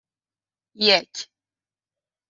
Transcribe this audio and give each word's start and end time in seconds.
یک 0.81 1.11